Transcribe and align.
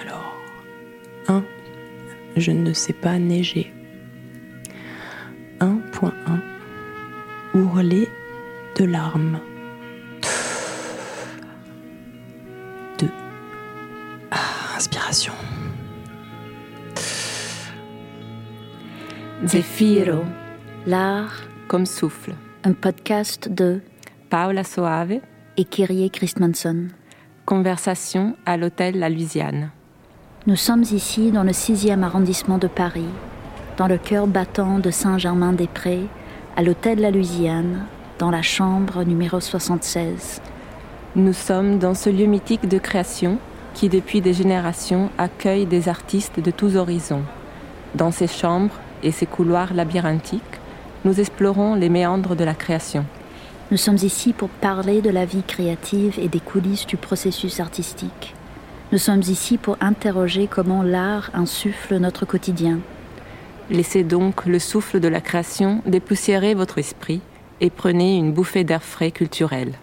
Alors, 0.00 0.36
1. 1.28 1.44
Je 2.36 2.52
ne 2.52 2.72
sais 2.72 2.92
pas 2.92 3.18
neiger. 3.18 3.72
1.1 5.60 6.12
Ourler 7.54 8.08
de 8.76 8.84
larmes. 8.84 9.40
2. 12.98 13.08
Ah, 14.30 14.76
inspiration. 14.76 15.32
Zefiro, 19.44 20.24
l'art 20.86 21.42
comme 21.68 21.86
souffle. 21.86 22.34
Un 22.64 22.72
podcast 22.72 23.48
de 23.48 23.80
Paola 24.30 24.64
Soave 24.64 25.20
et 25.56 25.64
Kyrie 25.64 26.10
Christmanson. 26.10 26.88
Conversation 27.46 28.36
à 28.46 28.56
l'hôtel 28.56 28.98
La 28.98 29.08
Louisiane. 29.08 29.70
Nous 30.48 30.56
sommes 30.56 30.84
ici 30.92 31.30
dans 31.30 31.42
le 31.42 31.52
6e 31.52 32.02
arrondissement 32.02 32.56
de 32.56 32.68
Paris, 32.68 33.10
dans 33.76 33.86
le 33.86 33.98
cœur 33.98 34.26
battant 34.26 34.78
de 34.78 34.90
Saint-Germain-des-Prés, 34.90 36.06
à 36.56 36.62
l'hôtel 36.62 37.00
La 37.00 37.10
Louisiane, 37.10 37.84
dans 38.18 38.30
la 38.30 38.40
chambre 38.40 39.04
numéro 39.04 39.40
76. 39.40 40.40
Nous 41.16 41.34
sommes 41.34 41.78
dans 41.78 41.92
ce 41.92 42.08
lieu 42.08 42.24
mythique 42.24 42.66
de 42.66 42.78
création 42.78 43.36
qui, 43.74 43.90
depuis 43.90 44.22
des 44.22 44.32
générations, 44.32 45.10
accueille 45.18 45.66
des 45.66 45.86
artistes 45.90 46.40
de 46.40 46.50
tous 46.50 46.76
horizons. 46.76 47.24
Dans 47.94 48.10
ces 48.10 48.26
chambres 48.26 48.80
et 49.02 49.12
ces 49.12 49.26
couloirs 49.26 49.74
labyrinthiques, 49.74 50.60
nous 51.04 51.20
explorons 51.20 51.74
les 51.74 51.90
méandres 51.90 52.36
de 52.36 52.44
la 52.44 52.54
création. 52.54 53.04
Nous 53.70 53.76
sommes 53.76 53.96
ici 53.96 54.32
pour 54.32 54.48
parler 54.48 55.02
de 55.02 55.10
la 55.10 55.26
vie 55.26 55.42
créative 55.46 56.18
et 56.18 56.28
des 56.28 56.40
coulisses 56.40 56.86
du 56.86 56.96
processus 56.96 57.60
artistique. 57.60 58.34
Nous 58.90 58.98
sommes 58.98 59.20
ici 59.20 59.58
pour 59.58 59.76
interroger 59.80 60.46
comment 60.46 60.82
l'art 60.82 61.30
insuffle 61.34 61.98
notre 61.98 62.24
quotidien. 62.24 62.80
Laissez 63.68 64.02
donc 64.02 64.46
le 64.46 64.58
souffle 64.58 64.98
de 64.98 65.08
la 65.08 65.20
création 65.20 65.82
dépoussiérer 65.84 66.54
votre 66.54 66.78
esprit 66.78 67.20
et 67.60 67.68
prenez 67.68 68.16
une 68.16 68.32
bouffée 68.32 68.64
d'air 68.64 68.82
frais 68.82 69.10
culturel. 69.10 69.74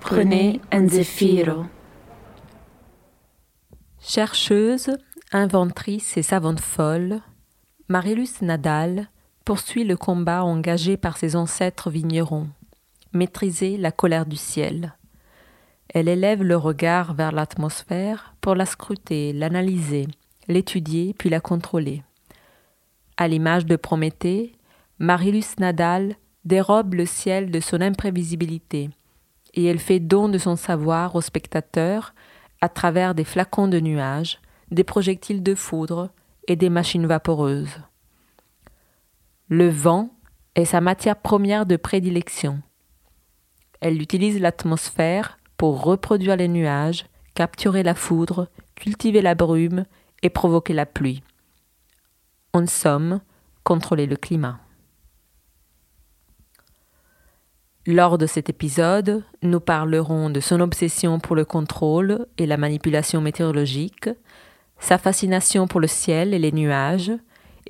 Prenez 0.00 0.62
un 0.72 0.88
zéphiro. 0.88 1.66
Chercheuse, 4.00 4.96
inventrice 5.30 6.16
et 6.16 6.22
savante 6.22 6.60
folle, 6.60 7.20
Marilus 7.88 8.40
Nadal 8.40 9.08
poursuit 9.44 9.84
le 9.84 9.98
combat 9.98 10.42
engagé 10.42 10.96
par 10.96 11.18
ses 11.18 11.36
ancêtres 11.36 11.90
vignerons, 11.90 12.48
maîtriser 13.12 13.76
la 13.76 13.92
colère 13.92 14.24
du 14.24 14.36
ciel. 14.36 14.94
Elle 15.94 16.08
élève 16.08 16.42
le 16.42 16.56
regard 16.56 17.14
vers 17.14 17.30
l'atmosphère 17.30 18.34
pour 18.40 18.56
la 18.56 18.66
scruter, 18.66 19.32
l'analyser, 19.32 20.08
l'étudier 20.48 21.14
puis 21.16 21.30
la 21.30 21.40
contrôler. 21.40 22.02
À 23.16 23.28
l'image 23.28 23.64
de 23.64 23.76
Prométhée, 23.76 24.56
Marilus 24.98 25.56
Nadal 25.60 26.16
dérobe 26.44 26.94
le 26.94 27.06
ciel 27.06 27.52
de 27.52 27.60
son 27.60 27.80
imprévisibilité 27.80 28.90
et 29.54 29.64
elle 29.66 29.78
fait 29.78 30.00
don 30.00 30.28
de 30.28 30.36
son 30.36 30.56
savoir 30.56 31.14
aux 31.14 31.20
spectateurs 31.20 32.12
à 32.60 32.68
travers 32.68 33.14
des 33.14 33.22
flacons 33.22 33.68
de 33.68 33.78
nuages, 33.78 34.40
des 34.72 34.82
projectiles 34.82 35.44
de 35.44 35.54
foudre 35.54 36.10
et 36.48 36.56
des 36.56 36.70
machines 36.70 37.06
vaporeuses. 37.06 37.80
Le 39.48 39.68
vent 39.68 40.10
est 40.56 40.64
sa 40.64 40.80
matière 40.80 41.16
première 41.16 41.66
de 41.66 41.76
prédilection. 41.76 42.62
Elle 43.80 44.02
utilise 44.02 44.40
l'atmosphère 44.40 45.38
pour 45.64 45.82
reproduire 45.82 46.36
les 46.36 46.46
nuages, 46.46 47.06
capturer 47.32 47.82
la 47.82 47.94
foudre, 47.94 48.50
cultiver 48.74 49.22
la 49.22 49.34
brume 49.34 49.86
et 50.22 50.28
provoquer 50.28 50.74
la 50.74 50.84
pluie. 50.84 51.22
En 52.52 52.66
somme, 52.66 53.22
contrôler 53.62 54.04
le 54.04 54.16
climat. 54.16 54.60
Lors 57.86 58.18
de 58.18 58.26
cet 58.26 58.50
épisode, 58.50 59.24
nous 59.40 59.58
parlerons 59.58 60.28
de 60.28 60.40
son 60.40 60.60
obsession 60.60 61.18
pour 61.18 61.34
le 61.34 61.46
contrôle 61.46 62.26
et 62.36 62.44
la 62.44 62.58
manipulation 62.58 63.22
météorologique, 63.22 64.10
sa 64.78 64.98
fascination 64.98 65.66
pour 65.66 65.80
le 65.80 65.88
ciel 65.88 66.34
et 66.34 66.38
les 66.38 66.52
nuages, 66.52 67.10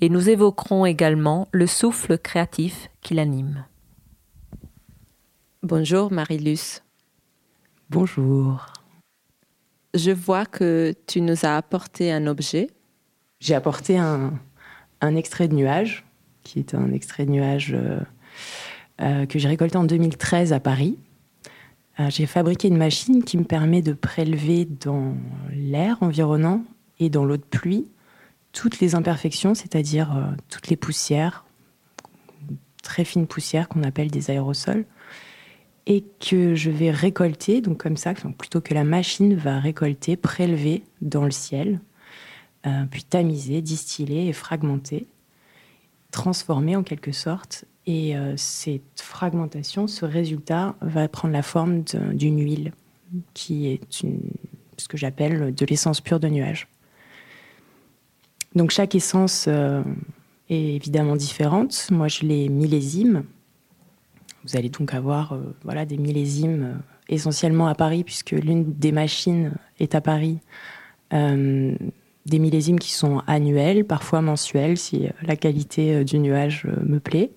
et 0.00 0.08
nous 0.08 0.28
évoquerons 0.28 0.84
également 0.84 1.46
le 1.52 1.68
souffle 1.68 2.18
créatif 2.18 2.90
qui 3.02 3.14
l'anime. 3.14 3.66
Bonjour 5.62 6.10
Marilus. 6.10 6.83
Bonjour. 7.90 8.66
Je 9.92 10.10
vois 10.10 10.46
que 10.46 10.94
tu 11.06 11.20
nous 11.20 11.44
as 11.44 11.56
apporté 11.56 12.10
un 12.10 12.26
objet. 12.26 12.70
J'ai 13.40 13.54
apporté 13.54 13.98
un, 13.98 14.32
extrait 15.02 15.48
de 15.48 15.54
nuage, 15.54 16.04
qui 16.44 16.58
est 16.58 16.74
un 16.74 16.92
extrait 16.92 17.26
de 17.26 17.30
nuage 17.30 17.74
euh, 17.74 18.00
euh, 19.02 19.26
que 19.26 19.38
j'ai 19.38 19.48
récolté 19.48 19.76
en 19.76 19.84
2013 19.84 20.54
à 20.54 20.60
Paris. 20.60 20.98
Euh, 22.00 22.08
j'ai 22.08 22.24
fabriqué 22.24 22.68
une 22.68 22.78
machine 22.78 23.22
qui 23.22 23.36
me 23.36 23.44
permet 23.44 23.82
de 23.82 23.92
prélever 23.92 24.64
dans 24.64 25.14
l'air 25.52 25.98
environnant 26.00 26.64
et 27.00 27.10
dans 27.10 27.26
l'eau 27.26 27.36
de 27.36 27.42
pluie 27.42 27.86
toutes 28.52 28.80
les 28.80 28.94
imperfections, 28.94 29.54
c'est-à-dire 29.54 30.32
toutes 30.48 30.68
les 30.68 30.76
poussières, 30.76 31.44
très 32.82 33.04
fines 33.04 33.26
poussières 33.26 33.68
qu'on 33.68 33.82
appelle 33.82 34.10
des 34.10 34.30
aérosols, 34.30 34.86
et 35.86 36.04
que 36.20 36.54
je 36.54 36.70
vais 36.70 36.90
récolter, 36.90 37.60
donc 37.60 37.82
comme 37.82 37.96
ça, 37.96 38.14
plutôt 38.38 38.60
que 38.60 38.72
la 38.74 38.84
machine 38.84 39.34
va 39.34 39.60
récolter, 39.60 40.16
prélever 40.16 40.82
dans 41.02 41.24
le 41.24 41.30
ciel, 41.30 41.80
euh, 42.66 42.84
puis 42.90 43.04
tamiser, 43.04 43.60
distiller 43.60 44.28
et 44.28 44.32
fragmenter, 44.32 45.06
transformer 46.10 46.76
en 46.76 46.82
quelque 46.82 47.12
sorte. 47.12 47.66
Et 47.86 48.16
euh, 48.16 48.34
cette 48.38 49.00
fragmentation, 49.00 49.86
ce 49.86 50.06
résultat 50.06 50.74
va 50.80 51.06
prendre 51.08 51.34
la 51.34 51.42
forme 51.42 51.82
d'une 51.82 52.40
huile, 52.40 52.72
qui 53.34 53.68
est 53.68 53.80
ce 54.78 54.88
que 54.88 54.96
j'appelle 54.96 55.54
de 55.54 55.66
l'essence 55.66 56.00
pure 56.00 56.18
de 56.18 56.28
nuage. 56.28 56.68
Donc 58.54 58.70
chaque 58.70 58.94
essence 58.94 59.46
euh, 59.48 59.82
est 60.48 60.76
évidemment 60.76 61.16
différente. 61.16 61.88
Moi, 61.90 62.08
je 62.08 62.22
les 62.22 62.48
millésime. 62.48 63.24
Vous 64.44 64.56
allez 64.56 64.68
donc 64.68 64.94
avoir 64.94 65.32
euh, 65.32 65.40
voilà, 65.62 65.86
des 65.86 65.96
millésimes 65.96 66.62
euh, 66.62 66.74
essentiellement 67.08 67.66
à 67.66 67.74
Paris, 67.74 68.04
puisque 68.04 68.32
l'une 68.32 68.72
des 68.72 68.92
machines 68.92 69.52
est 69.78 69.94
à 69.94 70.00
Paris. 70.00 70.38
des 71.10 72.38
millésimes 72.38 72.78
qui 72.78 72.92
sont 72.92 73.22
annuels, 73.26 73.84
parfois 73.84 74.22
mensuels, 74.22 74.78
si 74.78 75.08
la 75.22 75.36
qualité 75.36 76.04
du 76.04 76.18
nuage 76.18 76.66
me 76.82 76.98
plaît, 76.98 77.30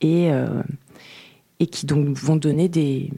et, 0.00 0.30
et 1.58 1.66
qui 1.66 1.84
donc 1.86 2.16
vont 2.16 2.36
donner 2.36 2.68
des, 2.68 3.10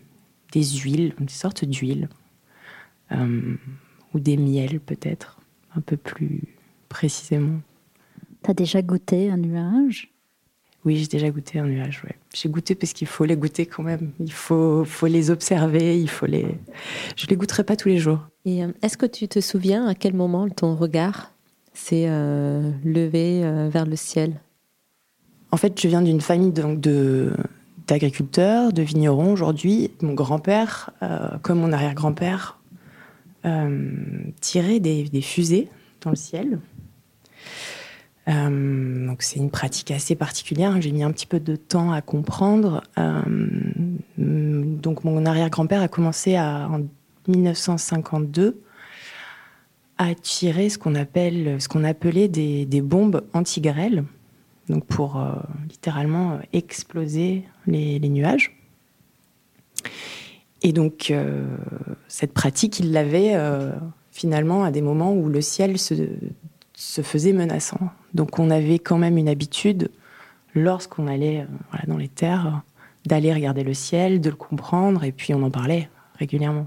des 0.53 0.65
huiles, 0.65 1.15
des 1.21 1.33
sortes 1.33 1.67
d'huiles, 1.67 2.09
ou 3.13 4.19
des 4.19 4.39
miels 4.39 4.81
peut-être, 4.81 5.39
un 5.77 5.83
peu 5.83 5.99
plus 5.99 6.41
précisément. 6.89 7.61
T'as 8.43 8.55
déjà 8.55 8.81
goûté 8.81 9.31
un 9.31 9.37
nuage? 9.37 10.14
Oui, 10.85 10.97
j'ai 10.97 11.07
déjà 11.07 11.31
goûté 11.31 11.59
un 11.59 11.67
nuage, 11.67 12.03
ouais. 12.05 12.15
J'ai 12.35 12.51
goûté 12.51 12.75
parce 12.75 12.93
qu'il 12.93 13.07
faut 13.07 13.25
les 13.25 13.37
goûter 13.37 13.65
quand 13.65 13.83
même. 13.83 14.13
Il 14.21 14.33
faut, 14.33 14.85
faut 14.85 15.07
les 15.07 15.31
observer, 15.31 15.99
il 15.99 16.11
faut 16.11 16.27
les... 16.27 16.47
Je 17.17 17.27
les 17.27 17.37
goûterai 17.37 17.65
pas 17.65 17.75
tous 17.75 17.89
les 17.89 17.99
jours. 17.99 18.21
Et 18.45 18.63
euh, 18.63 18.69
est-ce 18.83 18.99
que 18.99 19.07
tu 19.07 19.27
te 19.27 19.41
souviens 19.41 19.87
à 19.87 19.95
quel 19.95 20.13
moment 20.13 20.47
ton 20.51 20.75
regard 20.75 21.33
s'est 21.73 22.05
euh, 22.09 22.71
levé 22.85 23.43
euh, 23.43 23.71
vers 23.71 23.87
le 23.87 23.97
ciel? 23.97 24.41
En 25.51 25.57
fait, 25.57 25.81
je 25.81 25.89
viens 25.89 26.03
d'une 26.03 26.21
famille 26.21 26.53
donc, 26.53 26.81
de 26.81 27.33
d'agriculteurs, 27.87 28.73
de 28.73 28.83
vignerons 28.83 29.33
aujourd'hui. 29.33 29.91
Mon 30.01 30.15
grand-père, 30.15 30.91
comme 31.43 31.61
mon 31.61 31.71
arrière-grand-père, 31.71 32.59
tirait 34.41 34.81
des, 34.81 35.05
des 35.05 35.21
fusées 35.21 35.69
dans 36.01 36.09
le 36.09 36.17
ciel. 36.17 36.59
Euh, 38.29 39.07
donc 39.07 39.23
c'est 39.23 39.39
une 39.39 39.51
pratique 39.51 39.91
assez 39.91 40.15
particulière. 40.15 40.81
J'ai 40.81 40.93
mis 40.93 41.03
un 41.03 41.13
petit 41.13 41.27
peu 41.27 41.41
de 41.41 41.57
temps 41.57 41.93
à 41.93 42.01
comprendre. 42.01 42.83
Euh, 42.99 43.23
donc 44.17 45.05
mon 45.05 45.27
arrière-grand-père 45.27 45.83
a 45.83 45.89
commencé 45.89 46.37
à, 46.37 46.69
en 46.71 46.83
1952 47.29 48.61
à 49.99 50.15
tirer 50.15 50.71
ce 50.71 50.79
qu'on 50.79 50.95
appelle, 50.95 51.61
ce 51.61 51.69
qu'on 51.69 51.85
appelait 51.85 52.29
des, 52.29 52.81
bombes 52.81 53.25
anti-grêle, 53.33 54.05
donc 54.69 54.85
pour 54.87 55.21
euh, 55.21 55.35
littéralement 55.71 56.41
exploser 56.53 57.45
les, 57.67 57.99
les, 58.01 58.09
nuages. 58.09 58.57
Et 60.63 60.73
donc 60.73 61.13
cette 62.09 62.33
pratique, 62.33 62.81
il 62.81 62.91
l'avait 62.91 63.39
finalement 64.11 64.65
à 64.65 64.71
des 64.71 64.81
moments 64.81 65.13
où 65.13 65.29
le 65.29 65.43
ciel 65.43 65.79
se 65.79 65.95
se 66.77 67.03
faisait 67.03 67.33
menaçant. 67.33 67.91
Donc 68.13 68.39
on 68.39 68.51
avait 68.51 68.79
quand 68.79 68.99
même 68.99 69.17
une 69.17 69.29
habitude, 69.29 69.91
lorsqu'on 70.55 71.07
allait 71.07 71.41
euh, 71.41 71.79
dans 71.87 71.97
les 71.97 72.09
terres, 72.09 72.63
d'aller 73.07 73.33
regarder 73.33 73.65
le 73.65 73.75
ciel, 73.75 74.21
de 74.21 74.31
le 74.31 74.37
comprendre, 74.37 75.05
et 75.05 75.13
puis 75.13 75.35
on 75.35 75.43
en 75.43 75.51
parlait 75.51 75.89
régulièrement. 76.19 76.67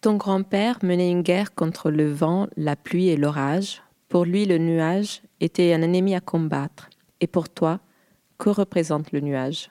Ton 0.00 0.16
grand-père 0.16 0.78
menait 0.82 1.10
une 1.10 1.22
guerre 1.22 1.54
contre 1.54 1.90
le 1.90 2.10
vent, 2.10 2.46
la 2.56 2.76
pluie 2.76 3.08
et 3.08 3.16
l'orage. 3.16 3.82
Pour 4.08 4.24
lui, 4.24 4.44
le 4.44 4.58
nuage 4.58 5.22
était 5.40 5.72
un 5.72 5.82
ennemi 5.82 6.14
à 6.14 6.20
combattre. 6.20 6.90
Et 7.20 7.26
pour 7.26 7.48
toi, 7.48 7.80
que 8.38 8.50
représente 8.50 9.12
le 9.12 9.20
nuage? 9.20 9.70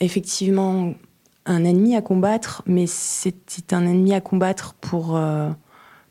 Effectivement, 0.00 0.94
un 1.46 1.64
ennemi 1.64 1.96
à 1.96 2.02
combattre, 2.02 2.62
mais 2.66 2.86
c'est 2.86 3.72
un 3.72 3.84
ennemi 3.84 4.14
à 4.14 4.20
combattre 4.20 4.74
pour 4.74 5.16
euh, 5.16 5.50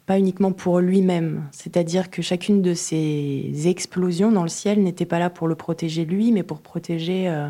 pas 0.06 0.18
uniquement 0.18 0.52
pour 0.52 0.80
lui-même. 0.80 1.48
C'est-à-dire 1.52 2.10
que 2.10 2.22
chacune 2.22 2.62
de 2.62 2.74
ces 2.74 3.52
explosions 3.66 4.32
dans 4.32 4.44
le 4.44 4.50
ciel 4.50 4.84
n'était 4.84 5.06
pas 5.06 5.20
là 5.20 5.30
pour 5.30 5.48
le 5.48 5.56
protéger 5.56 6.06
lui, 6.06 6.32
mais 6.32 6.44
pour 6.44 6.62
protéger 6.62 7.30
euh, 7.30 7.48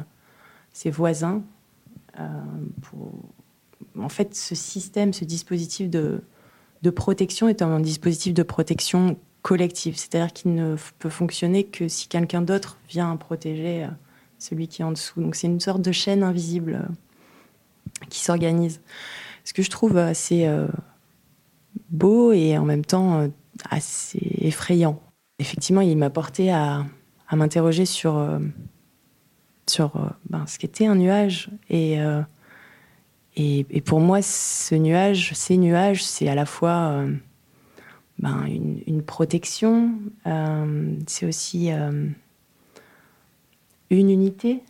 ses 0.73 0.89
voisins. 0.89 1.43
Euh, 2.19 2.27
en 3.97 4.09
fait, 4.09 4.35
ce 4.35 4.55
système, 4.55 5.13
ce 5.13 5.25
dispositif 5.25 5.89
de, 5.89 6.21
de 6.81 6.89
protection 6.89 7.47
est 7.47 7.61
un 7.61 7.79
dispositif 7.79 8.33
de 8.33 8.43
protection 8.43 9.17
collective. 9.41 9.97
C'est-à-dire 9.97 10.33
qu'il 10.33 10.53
ne 10.53 10.75
peut 10.99 11.09
fonctionner 11.09 11.63
que 11.63 11.87
si 11.87 12.07
quelqu'un 12.07 12.41
d'autre 12.41 12.77
vient 12.89 13.15
protéger 13.17 13.87
celui 14.41 14.67
qui 14.67 14.81
est 14.81 14.85
en 14.85 14.91
dessous. 14.91 15.21
Donc 15.21 15.35
c'est 15.35 15.47
une 15.47 15.59
sorte 15.59 15.81
de 15.81 15.91
chaîne 15.91 16.23
invisible 16.23 16.87
qui 18.09 18.19
s'organise. 18.19 18.81
Ce 19.45 19.53
que 19.53 19.61
je 19.61 19.69
trouve 19.69 19.97
assez 19.97 20.45
euh, 20.45 20.67
beau 21.91 22.31
et 22.31 22.57
en 22.57 22.65
même 22.65 22.85
temps 22.85 23.19
euh, 23.19 23.27
assez 23.69 24.19
effrayant. 24.39 25.01
Effectivement, 25.39 25.81
il 25.81 25.97
m'a 25.97 26.09
porté 26.09 26.51
à, 26.51 26.85
m'interroger 27.31 27.85
sur, 27.85 28.17
euh, 28.17 28.39
sur 29.67 29.93
ben, 30.29 30.45
ce 30.47 30.59
qu'était 30.59 30.85
un 30.85 30.95
nuage. 30.95 31.49
Et, 31.69 31.97
et, 33.37 33.81
pour 33.81 34.01
moi, 34.01 34.21
ce 34.21 34.75
nuage, 34.75 35.31
ces 35.33 35.57
nuages, 35.57 36.03
c'est 36.03 36.27
à 36.27 36.35
la 36.35 36.45
fois 36.45 37.05
ben, 38.19 38.45
une, 38.85 39.01
protection, 39.01 39.93
c'est 41.07 41.25
aussi 41.25 41.71
une 43.89 44.09
unité, 44.09 44.61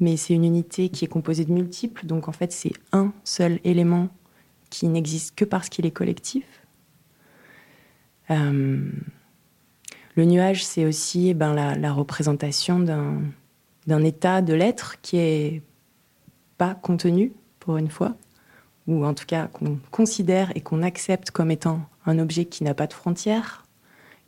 mais 0.00 0.16
c'est 0.16 0.34
une 0.34 0.44
unité 0.44 0.88
qui 0.88 1.04
est 1.04 1.08
composée 1.08 1.44
de 1.44 1.52
multiples, 1.52 2.06
donc 2.06 2.28
en 2.28 2.32
fait 2.32 2.52
c'est 2.52 2.72
un 2.92 3.12
seul 3.24 3.60
élément 3.64 4.08
qui 4.70 4.88
n'existe 4.88 5.34
que 5.34 5.44
parce 5.44 5.68
qu'il 5.68 5.86
est 5.86 5.90
collectif. 5.90 6.44
Euh, 8.30 8.90
le 10.16 10.24
nuage, 10.24 10.64
c'est 10.64 10.86
aussi 10.86 11.28
eh 11.28 11.34
ben, 11.34 11.54
la, 11.54 11.92
représentation 11.92 12.80
d'un 12.80 14.04
état 14.04 14.42
de 14.42 14.54
l'être 14.54 15.00
qui 15.02 15.18
est 15.18 15.62
pas 16.58 16.74
contenu, 16.74 17.32
pour 17.60 17.76
une 17.76 17.90
fois, 17.90 18.16
ou 18.86 19.04
en 19.04 19.14
tout 19.14 19.26
cas 19.26 19.48
qu'on 19.48 19.78
considère 19.90 20.52
et 20.56 20.60
qu'on 20.60 20.82
accepte 20.82 21.30
comme 21.30 21.50
étant 21.50 21.80
un 22.06 22.18
objet 22.18 22.46
qui 22.46 22.64
n'a 22.64 22.74
pas 22.74 22.86
de 22.86 22.94
frontières, 22.94 23.64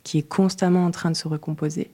qui 0.03 0.19
est 0.19 0.27
constamment 0.27 0.85
en 0.85 0.91
train 0.91 1.09
de 1.09 1.15
se 1.15 1.27
recomposer. 1.27 1.89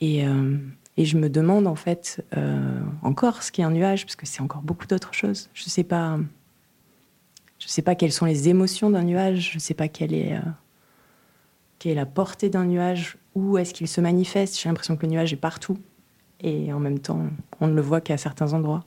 Et, 0.00 0.26
euh, 0.26 0.58
et 0.98 1.06
je 1.06 1.16
me 1.16 1.30
demande 1.30 1.66
en 1.66 1.76
fait 1.76 2.24
euh, 2.36 2.80
encore 3.02 3.42
ce 3.42 3.50
qu'est 3.50 3.62
un 3.62 3.70
nuage, 3.70 4.04
parce 4.04 4.16
que 4.16 4.26
c'est 4.26 4.42
encore 4.42 4.62
beaucoup 4.62 4.86
d'autres 4.86 5.14
choses. 5.14 5.48
Je 5.54 5.64
ne 5.64 5.70
sais 5.70 5.84
pas, 5.84 6.18
sais 7.58 7.82
pas 7.82 7.94
quelles 7.94 8.12
sont 8.12 8.26
les 8.26 8.50
émotions 8.50 8.90
d'un 8.90 9.04
nuage. 9.04 9.52
Je 9.52 9.54
ne 9.56 9.60
sais 9.60 9.74
pas 9.74 9.88
quelle 9.88 10.12
est, 10.12 10.38
quelle 11.78 11.92
est 11.92 11.96
la 11.96 12.06
portée 12.06 12.48
d'un 12.48 12.64
nuage. 12.64 13.18
Où 13.34 13.58
est-ce 13.58 13.74
qu'il 13.74 13.88
se 13.88 14.00
manifeste 14.00 14.58
J'ai 14.58 14.68
l'impression 14.68 14.96
que 14.96 15.02
le 15.06 15.12
nuage 15.12 15.32
est 15.32 15.36
partout, 15.36 15.78
et 16.40 16.72
en 16.72 16.80
même 16.80 16.98
temps, 16.98 17.20
on 17.60 17.68
ne 17.68 17.74
le 17.74 17.82
voit 17.82 18.00
qu'à 18.00 18.16
certains 18.16 18.52
endroits. 18.52 18.84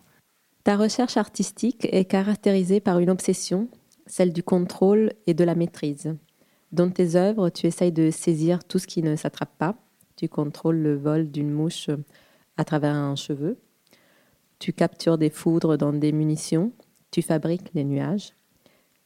Ta 0.63 0.75
recherche 0.75 1.17
artistique 1.17 1.87
est 1.91 2.05
caractérisée 2.05 2.79
par 2.79 2.99
une 2.99 3.09
obsession, 3.09 3.69
celle 4.07 4.33
du 4.33 4.43
contrôle 4.43 5.13
et 5.27 5.33
de 5.33 5.43
la 5.43 5.55
maîtrise. 5.55 6.15
Dans 6.71 6.89
tes 6.89 7.15
œuvres, 7.15 7.49
tu 7.49 7.67
essayes 7.67 7.91
de 7.91 8.11
saisir 8.11 8.63
tout 8.63 8.79
ce 8.79 8.87
qui 8.87 9.01
ne 9.01 9.15
s'attrape 9.15 9.57
pas 9.57 9.75
tu 10.19 10.27
contrôles 10.27 10.79
le 10.79 10.97
vol 10.97 11.31
d'une 11.31 11.49
mouche 11.49 11.89
à 12.57 12.65
travers 12.65 12.93
un 12.93 13.15
cheveu. 13.15 13.57
Tu 14.59 14.73
captures 14.73 15.17
des 15.17 15.29
foudres 15.29 15.77
dans 15.77 15.93
des 15.93 16.11
munitions. 16.11 16.73
Tu 17.09 17.21
fabriques 17.21 17.73
des 17.73 17.85
nuages. 17.85 18.35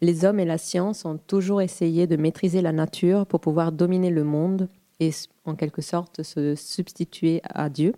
Les 0.03 0.25
hommes 0.25 0.41
et 0.41 0.45
la 0.45 0.57
science 0.57 1.05
ont 1.05 1.17
toujours 1.17 1.61
essayé 1.61 2.07
de 2.07 2.17
maîtriser 2.17 2.61
la 2.61 2.73
nature 2.73 3.25
pour 3.25 3.39
pouvoir 3.39 3.71
dominer 3.71 4.09
le 4.09 4.25
monde 4.25 4.67
et 4.99 5.11
en 5.45 5.55
quelque 5.55 5.81
sorte 5.81 6.23
se 6.23 6.55
substituer 6.55 7.39
à 7.45 7.69
Dieu. 7.69 7.93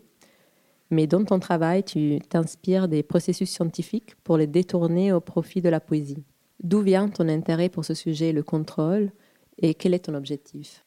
Mais 0.92 1.08
dans 1.08 1.26
ton 1.26 1.40
travail, 1.40 1.84
tu 1.84 2.20
t'inspires 2.30 2.88
des 2.88 3.02
processus 3.02 3.50
scientifiques 3.50 4.14
pour 4.24 4.38
les 4.38 4.46
détourner 4.46 5.14
au 5.14 5.20
profit 5.20 5.64
de 5.64 5.70
la 5.70 5.80
poésie. 5.80 6.24
D'où 6.64 6.82
vient 6.82 7.10
ton 7.10 7.28
intérêt 7.28 7.70
pour 7.70 7.84
ce 7.84 7.96
sujet, 7.96 8.34
le 8.34 8.44
contrôle, 8.44 9.10
et 9.58 9.74
quel 9.74 9.96
est 9.96 10.06
ton 10.06 10.14
objectif? 10.14 10.86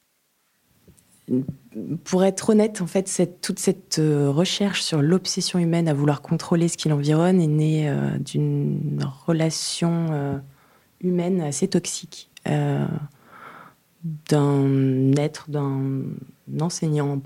Pour 2.05 2.23
être 2.23 2.51
honnête, 2.51 2.81
en 2.81 2.87
fait, 2.87 3.41
toute 3.43 3.59
cette 3.59 3.99
euh, 3.99 4.31
recherche 4.31 4.83
sur 4.83 5.03
l'obsession 5.03 5.59
humaine 5.59 5.89
à 5.89 5.95
vouloir 5.95 6.23
contrôler 6.23 6.69
ce 6.69 6.77
qui 6.77 6.89
l'environne 6.89 7.41
est 7.41 7.49
née 7.49 7.91
euh, 7.91 8.17
d'une 8.19 9.01
relation 9.27 10.07
euh, 10.13 10.39
humaine 11.01 11.41
assez 11.41 11.69
toxique, 11.69 12.29
d'un 12.45 12.89
être, 15.17 15.51
d'un 15.51 16.03
enseignant, 16.61 17.21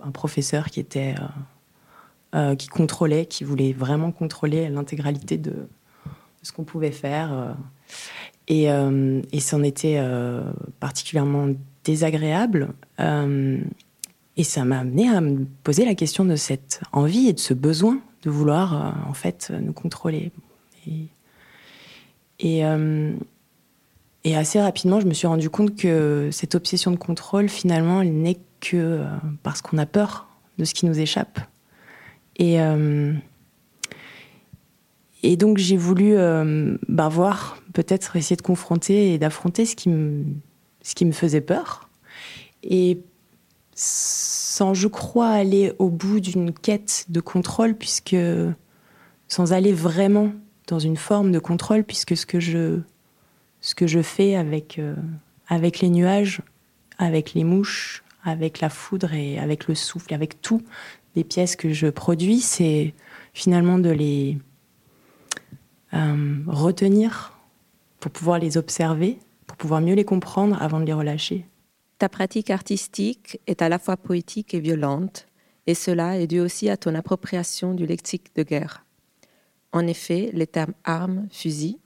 un 0.00 0.10
professeur 0.10 0.66
qui 0.66 0.80
était, 0.80 1.14
qui 2.58 2.68
contrôlait, 2.68 3.26
qui 3.26 3.44
voulait 3.44 3.72
vraiment 3.72 4.12
contrôler 4.12 4.68
l'intégralité 4.68 5.38
de, 5.38 5.68
ce 6.42 6.52
qu'on 6.52 6.64
pouvait 6.64 6.90
faire, 6.90 7.56
et, 8.48 8.64
et 8.64 9.40
c'en 9.40 9.62
était 9.62 10.02
particulièrement 10.80 11.48
désagréable. 11.86 12.74
Euh, 13.00 13.58
et 14.36 14.44
ça 14.44 14.64
m'a 14.64 14.80
amené 14.80 15.08
à 15.08 15.22
me 15.22 15.46
poser 15.62 15.86
la 15.86 15.94
question 15.94 16.24
de 16.24 16.36
cette 16.36 16.82
envie 16.92 17.28
et 17.28 17.32
de 17.32 17.38
ce 17.38 17.54
besoin 17.54 18.00
de 18.22 18.30
vouloir, 18.30 18.74
euh, 18.74 19.08
en 19.08 19.14
fait, 19.14 19.52
nous 19.62 19.72
contrôler. 19.72 20.30
Et, 22.38 22.64
euh, 22.64 23.12
et, 24.24 24.36
assez 24.36 24.60
rapidement, 24.60 25.00
je 25.00 25.06
me 25.06 25.14
suis 25.14 25.26
rendu 25.26 25.50
compte 25.50 25.76
que 25.76 26.28
cette 26.32 26.54
obsession 26.54 26.90
de 26.90 26.96
contrôle, 26.96 27.48
finalement, 27.48 28.02
elle 28.02 28.12
n'est 28.12 28.38
que 28.60 29.04
parce 29.42 29.62
qu'on 29.62 29.78
a 29.78 29.86
peur 29.86 30.28
de 30.58 30.64
ce 30.64 30.74
qui 30.74 30.86
nous 30.86 30.98
échappe. 30.98 31.40
Et, 32.38 32.58
et 35.22 35.36
donc, 35.36 35.58
j'ai 35.58 35.76
voulu 35.76 36.16
bah, 36.88 37.08
voir, 37.08 37.58
peut-être 37.72 38.16
essayer 38.16 38.36
de 38.36 38.42
confronter 38.42 39.12
et 39.14 39.18
d'affronter 39.18 39.64
ce 39.66 39.74
ce 40.82 40.94
qui 40.94 41.04
me 41.04 41.12
faisait 41.12 41.40
peur. 41.40 41.88
Et 42.62 43.00
sans, 43.74 44.72
je 44.72 44.88
crois, 44.88 45.28
aller 45.28 45.72
au 45.78 45.90
bout 45.90 46.20
d'une 46.20 46.52
quête 46.52 47.06
de 47.08 47.20
contrôle, 47.20 47.74
puisque 47.74 48.16
sans 49.28 49.52
aller 49.52 49.72
vraiment 49.72 50.32
dans 50.66 50.78
une 50.78 50.96
forme 50.96 51.32
de 51.32 51.38
contrôle, 51.38 51.84
puisque 51.84 52.16
ce 52.16 52.26
que 52.26 52.40
je, 52.40 52.80
ce 53.60 53.74
que 53.74 53.86
je 53.86 54.02
fais 54.02 54.36
avec, 54.36 54.78
euh, 54.78 54.94
avec 55.48 55.80
les 55.80 55.88
nuages, 55.88 56.40
avec 56.98 57.34
les 57.34 57.44
mouches, 57.44 58.02
avec 58.24 58.60
la 58.60 58.68
foudre 58.68 59.14
et 59.14 59.38
avec 59.38 59.68
le 59.68 59.74
souffle, 59.74 60.12
avec 60.12 60.40
tout 60.42 60.62
les 61.14 61.24
pièces 61.24 61.56
que 61.56 61.72
je 61.72 61.86
produis, 61.86 62.40
c'est 62.40 62.94
finalement 63.32 63.78
de 63.78 63.90
les 63.90 64.38
euh, 65.94 66.38
retenir 66.46 67.32
pour 68.00 68.10
pouvoir 68.10 68.38
les 68.38 68.56
observer 68.56 69.18
pour 69.46 69.56
pouvoir 69.56 69.80
mieux 69.80 69.94
les 69.94 70.04
comprendre 70.04 70.60
avant 70.60 70.80
de 70.80 70.84
les 70.84 70.92
relâcher. 70.92 71.46
Ta 71.98 72.08
pratique 72.08 72.50
artistique 72.50 73.40
est 73.46 73.62
à 73.62 73.68
la 73.68 73.78
fois 73.78 73.96
poétique 73.96 74.54
et 74.54 74.60
violente, 74.60 75.26
et 75.66 75.74
cela 75.74 76.18
est 76.18 76.26
dû 76.26 76.40
aussi 76.40 76.68
à 76.68 76.76
ton 76.76 76.94
appropriation 76.94 77.74
du 77.74 77.86
lexique 77.86 78.34
de 78.36 78.42
guerre. 78.42 78.85
En 79.72 79.86
effet, 79.86 80.30
les 80.32 80.46
termes 80.46 80.74
armes, 80.84 81.28
fusil 81.30 81.78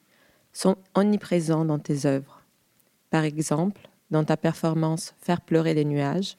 sont 0.52 0.76
omniprésents 0.94 1.64
dans 1.64 1.78
tes 1.78 2.06
œuvres. 2.06 2.42
Par 3.10 3.24
exemple, 3.24 3.88
dans 4.10 4.24
ta 4.24 4.36
performance 4.36 5.14
Faire 5.20 5.40
pleurer 5.40 5.74
les 5.74 5.84
nuages, 5.84 6.36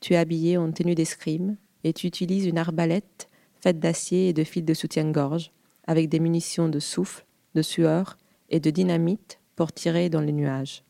tu 0.00 0.14
es 0.14 0.16
habillé 0.16 0.56
en 0.56 0.70
tenue 0.72 0.94
d'escrime 0.94 1.56
et 1.84 1.92
tu 1.92 2.06
utilises 2.06 2.46
une 2.46 2.58
arbalète 2.58 3.28
faite 3.60 3.78
d'acier 3.78 4.28
et 4.28 4.32
de 4.32 4.44
fils 4.44 4.64
de 4.64 4.74
soutien-gorge, 4.74 5.50
avec 5.86 6.08
des 6.08 6.20
munitions 6.20 6.68
de 6.68 6.78
souffle, 6.78 7.24
de 7.54 7.62
sueur 7.62 8.18
et 8.50 8.60
de 8.60 8.70
dynamite 8.70 9.38
pour 9.54 9.72
tirer 9.72 10.10
dans 10.10 10.20
les 10.20 10.32
nuages. 10.32 10.84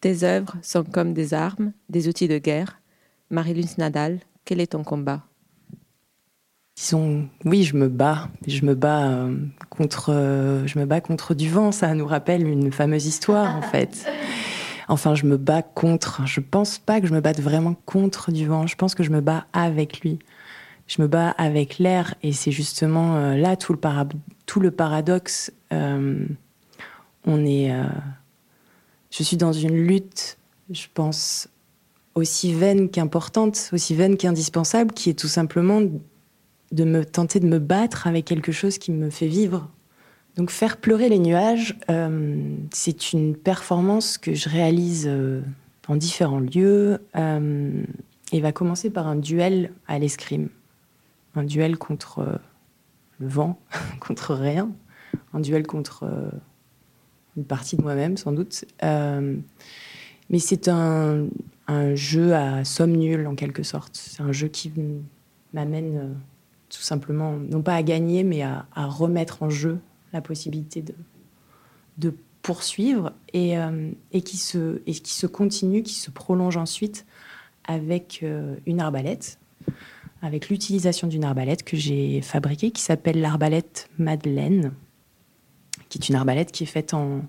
Tes 0.00 0.22
œuvres 0.22 0.56
sont 0.62 0.84
comme 0.84 1.14
des 1.14 1.34
armes, 1.34 1.72
des 1.88 2.08
outils 2.08 2.28
de 2.28 2.38
guerre. 2.38 2.80
Marie-Luce 3.30 3.78
Nadal, 3.78 4.20
quel 4.44 4.60
est 4.60 4.72
ton 4.72 4.84
combat? 4.84 5.26
Disons, 6.76 7.28
oui, 7.44 7.62
je 7.62 7.76
me 7.76 7.88
bats. 7.88 8.28
Je 8.46 8.64
me 8.64 8.74
bats 8.74 9.06
euh, 9.06 9.36
contre, 9.70 10.12
euh, 10.12 10.66
je 10.66 10.78
me 10.78 10.86
bats 10.86 11.00
contre 11.00 11.34
du 11.34 11.48
vent. 11.48 11.70
Ça 11.70 11.94
nous 11.94 12.06
rappelle 12.06 12.46
une 12.46 12.72
fameuse 12.72 13.06
histoire, 13.06 13.56
en 13.56 13.62
fait. 13.62 14.06
Enfin, 14.86 15.14
je 15.14 15.24
me 15.24 15.38
bats 15.38 15.62
contre. 15.62 16.26
Je 16.26 16.40
pense 16.40 16.76
pas 16.78 17.00
que 17.00 17.06
je 17.06 17.14
me 17.14 17.22
batte 17.22 17.40
vraiment 17.40 17.74
contre 17.86 18.30
du 18.30 18.46
vent. 18.46 18.66
Je 18.66 18.76
pense 18.76 18.94
que 18.94 19.02
je 19.02 19.08
me 19.08 19.22
bats 19.22 19.46
avec 19.54 20.00
lui. 20.00 20.18
Je 20.86 21.00
me 21.00 21.08
bats 21.08 21.30
avec 21.30 21.78
l'air, 21.78 22.14
et 22.22 22.34
c'est 22.34 22.50
justement 22.50 23.16
euh, 23.16 23.34
là 23.34 23.56
tout 23.56 23.72
le, 23.72 23.78
tout 24.44 24.60
le 24.60 24.70
paradoxe 24.70 25.50
on 27.26 27.46
est, 27.46 27.72
je 29.10 29.22
suis 29.22 29.36
dans 29.36 29.52
une 29.52 29.76
lutte, 29.76 30.36
je 30.70 30.86
pense, 30.92 31.48
aussi 32.14 32.52
vaine 32.52 32.90
qu'importante, 32.90 33.70
aussi 33.72 33.94
vaine 33.94 34.16
qu'indispensable, 34.16 34.92
qui 34.92 35.10
est 35.10 35.18
tout 35.18 35.28
simplement 35.28 35.80
de 36.72 36.84
me 36.84 37.04
tenter 37.04 37.40
de 37.40 37.46
me 37.46 37.58
battre 37.58 38.06
avec 38.06 38.24
quelque 38.24 38.52
chose 38.52 38.78
qui 38.78 38.92
me 38.92 39.10
fait 39.10 39.28
vivre. 39.28 39.70
Donc 40.36 40.50
faire 40.50 40.78
pleurer 40.78 41.08
les 41.08 41.20
nuages, 41.20 41.78
euh, 41.90 42.56
c'est 42.72 43.12
une 43.12 43.36
performance 43.36 44.18
que 44.18 44.34
je 44.34 44.48
réalise 44.48 45.06
euh, 45.06 45.42
en 45.86 45.94
différents 45.94 46.40
lieux 46.40 46.98
euh, 47.14 47.84
et 48.32 48.40
va 48.40 48.50
commencer 48.50 48.90
par 48.90 49.06
un 49.06 49.16
duel 49.16 49.72
à 49.86 49.98
l'escrime. 49.98 50.48
Un 51.36 51.44
duel 51.44 51.78
contre 51.78 52.40
le 53.20 53.28
vent, 53.28 53.60
contre 54.00 54.34
rien, 54.34 54.70
un 55.32 55.40
duel 55.40 55.66
contre 55.66 56.32
une 57.36 57.44
partie 57.44 57.76
de 57.76 57.82
moi-même 57.82 58.16
sans 58.16 58.32
doute. 58.32 58.64
mais 58.82 60.38
c'est 60.38 60.66
un, 60.68 61.26
un, 61.68 61.94
jeu 61.94 62.34
à 62.34 62.64
somme 62.64 62.92
nulle 62.92 63.26
en 63.28 63.36
quelque 63.36 63.62
sorte. 63.62 63.94
C'est 63.94 64.22
un 64.22 64.32
jeu 64.32 64.48
qui 64.48 64.72
m'amène 65.52 66.16
tout 66.74 66.82
simplement, 66.82 67.36
non 67.36 67.62
pas 67.62 67.74
à 67.74 67.82
gagner, 67.82 68.24
mais 68.24 68.42
à, 68.42 68.66
remettre 68.74 69.42
en 69.44 69.50
jeu 69.50 69.78
la 70.12 70.20
possibilité 70.20 70.82
de, 70.82 70.94
de 71.98 72.14
poursuivre 72.42 73.12
et, 73.32 73.56
euh, 73.56 73.92
et, 74.10 74.22
qui 74.22 74.36
se, 74.36 74.82
et 74.86 74.92
qui 74.92 75.14
se 75.14 75.26
continue, 75.26 75.82
qui 75.84 75.94
se 75.94 76.10
prolonge 76.10 76.56
ensuite 76.56 77.06
avec 77.64 78.20
euh, 78.22 78.56
une 78.66 78.80
arbalète, 78.80 79.38
avec 80.20 80.48
l'utilisation 80.48 81.06
d'une 81.06 81.24
arbalète 81.24 81.62
que 81.62 81.76
j'ai 81.76 82.20
fabriquée 82.22 82.72
qui 82.72 82.82
s'appelle 82.82 83.20
l'arbalète 83.20 83.88
Madeleine, 83.98 84.72
qui 85.88 85.98
est 85.98 86.08
une 86.08 86.16
arbalète 86.16 86.50
qui 86.50 86.64
est 86.64 86.66
faite 86.66 86.92
en, 86.92 87.22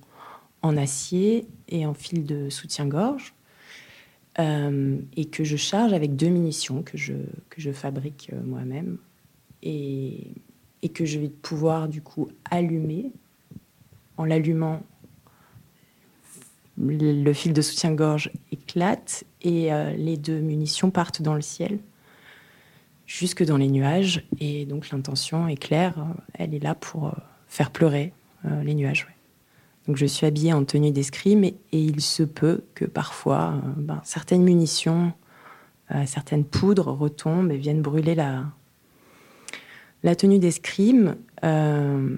en 0.63 0.75
acier 0.75 1.47
et 1.69 1.85
en 1.85 1.93
fil 1.93 2.25
de 2.25 2.49
soutien-gorge. 2.49 3.35
Euh, 4.37 4.97
et 5.15 5.25
que 5.25 5.45
je 5.45 5.55
charge 5.55 5.93
avec 5.93 6.17
deux 6.17 6.27
munitions 6.27 6.83
que 6.83 6.97
je, 6.97 7.13
que 7.49 7.61
je 7.61 7.71
fabrique 7.71 8.31
moi-même 8.43 8.97
et, 9.65 10.31
que 10.93 11.03
je 11.03 11.19
vais 11.19 11.29
pouvoir 11.29 11.89
du 11.89 12.01
coup 12.01 12.29
allumer. 12.50 13.12
En 14.17 14.24
l'allumant, 14.24 14.84
le 16.77 17.34
fil 17.34 17.53
de 17.53 17.62
soutien-gorge 17.62 18.31
éclate 18.51 19.24
et 19.41 19.74
euh, 19.74 19.91
les 19.93 20.15
deux 20.15 20.39
munitions 20.39 20.91
partent 20.91 21.22
dans 21.22 21.34
le 21.34 21.41
ciel, 21.41 21.79
jusque 23.07 23.43
dans 23.43 23.57
les 23.57 23.67
nuages. 23.67 24.25
Et 24.39 24.65
donc 24.65 24.91
l'intention 24.91 25.48
est 25.48 25.57
claire, 25.57 25.95
elle 26.34 26.53
est 26.53 26.63
là 26.63 26.75
pour 26.75 27.07
euh, 27.07 27.12
faire 27.48 27.72
pleurer 27.72 28.13
euh, 28.45 28.63
les 28.63 28.75
nuages. 28.75 29.07
Donc 29.88 29.98
je 29.98 30.05
suis 30.05 30.25
habillée 30.25 30.53
en 30.53 30.63
tenue 30.63 30.91
d'escrime 30.91 31.43
et, 31.43 31.55
il 31.72 32.00
se 32.00 32.24
peut 32.24 32.63
que 32.75 32.86
parfois 32.86 33.62
ben, 33.77 34.01
certaines 34.03 34.43
munitions, 34.43 35.13
certaines 36.07 36.43
poudres 36.43 36.88
retombent 36.88 37.51
et 37.51 37.57
viennent 37.57 37.84
brûler 37.84 38.15
la, 38.15 38.45
la 40.05 40.15
tenue 40.15 40.38
d'escrime. 40.38 41.17
Euh, 41.43 42.17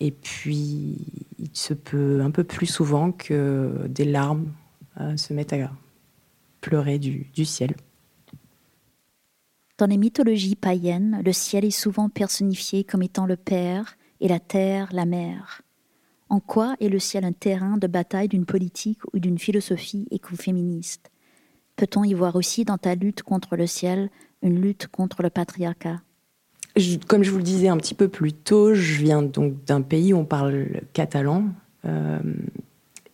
et 0.00 0.12
puis, 0.12 0.96
il 1.38 1.50
se 1.52 1.74
peut 1.74 2.20
un 2.22 2.30
peu 2.30 2.44
plus 2.44 2.66
souvent 2.66 3.10
que 3.10 3.86
des 3.88 4.04
larmes 4.04 4.52
euh, 5.00 5.16
se 5.16 5.34
mettent 5.34 5.52
à 5.52 5.70
pleurer 6.60 6.98
du, 6.98 7.26
du 7.34 7.44
ciel. 7.44 7.74
Dans 9.78 9.86
les 9.86 9.96
mythologies 9.96 10.54
païennes, 10.54 11.20
le 11.24 11.32
ciel 11.32 11.64
est 11.64 11.72
souvent 11.72 12.08
personnifié 12.08 12.84
comme 12.84 13.02
étant 13.02 13.26
le 13.26 13.36
Père 13.36 13.96
et 14.20 14.28
la 14.28 14.38
terre 14.38 14.88
la 14.92 15.04
mère. 15.04 15.62
En 16.28 16.38
quoi 16.38 16.76
est 16.80 16.88
le 16.88 17.00
ciel 17.00 17.24
un 17.24 17.32
terrain 17.32 17.76
de 17.76 17.88
bataille 17.88 18.28
d'une 18.28 18.46
politique 18.46 19.00
ou 19.12 19.18
d'une 19.18 19.40
philosophie 19.40 20.06
écoféministe? 20.12 21.10
Peut-on 21.74 22.04
y 22.04 22.14
voir 22.14 22.36
aussi 22.36 22.64
dans 22.64 22.78
ta 22.78 22.94
lutte 22.94 23.24
contre 23.24 23.56
le 23.56 23.66
ciel 23.66 24.08
une 24.40 24.60
lutte 24.60 24.86
contre 24.86 25.22
le 25.22 25.30
patriarcat? 25.30 26.00
Comme 27.06 27.22
je 27.22 27.30
vous 27.30 27.38
le 27.38 27.44
disais 27.44 27.68
un 27.68 27.76
petit 27.76 27.94
peu 27.94 28.08
plus 28.08 28.32
tôt, 28.32 28.74
je 28.74 28.94
viens 28.96 29.22
donc 29.22 29.64
d'un 29.64 29.80
pays 29.80 30.12
où 30.12 30.18
on 30.18 30.24
parle 30.24 30.80
catalan. 30.92 31.46
Euh, 31.84 32.18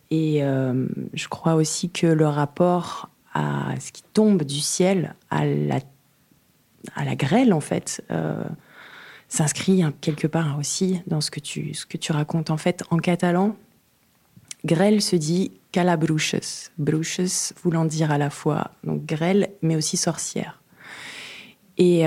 et 0.09 0.43
euh, 0.43 0.87
je 1.13 1.27
crois 1.27 1.53
aussi 1.53 1.89
que 1.89 2.07
le 2.07 2.27
rapport 2.27 3.09
à 3.33 3.73
ce 3.79 3.91
qui 3.91 4.03
tombe 4.13 4.43
du 4.43 4.59
ciel, 4.59 5.15
à 5.29 5.45
la, 5.45 7.15
grêle 7.15 7.53
en 7.53 7.59
fait, 7.59 8.03
euh, 8.11 8.43
s'inscrit 9.29 9.83
quelque 10.01 10.27
part 10.27 10.57
aussi 10.57 11.01
dans 11.05 11.21
ce 11.21 11.29
que, 11.29 11.39
tu, 11.39 11.73
ce 11.75 11.85
que 11.85 11.97
tu 11.97 12.11
racontes. 12.11 12.49
En 12.49 12.57
fait, 12.57 12.83
en 12.89 12.97
catalan, 12.97 13.55
grêle 14.65 15.01
se 15.01 15.15
dit 15.15 15.51
calabruches, 15.71 16.71
bruches 16.79 17.53
voulant 17.63 17.85
dire 17.85 18.11
à 18.11 18.17
la 18.17 18.31
fois 18.31 18.71
donc 18.83 19.05
grêle, 19.05 19.51
mais 19.61 19.75
aussi 19.75 19.97
sorcière. 19.97 20.61
Et, 21.77 22.05